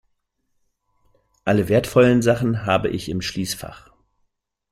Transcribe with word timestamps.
Alle 1.45 1.69
wertvollen 1.69 2.23
Sachen 2.23 2.65
habe 2.65 2.89
ich 2.89 3.07
im 3.07 3.21
Schließfach. 3.21 3.91